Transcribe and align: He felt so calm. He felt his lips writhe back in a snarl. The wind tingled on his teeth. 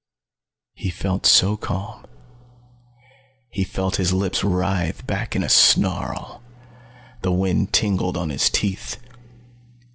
He 0.73 0.89
felt 0.89 1.27
so 1.27 1.55
calm. 1.55 2.07
He 3.51 3.63
felt 3.63 3.97
his 3.97 4.11
lips 4.11 4.43
writhe 4.43 5.05
back 5.05 5.35
in 5.35 5.43
a 5.43 5.47
snarl. 5.47 6.41
The 7.21 7.31
wind 7.31 7.71
tingled 7.71 8.17
on 8.17 8.31
his 8.31 8.49
teeth. 8.49 8.97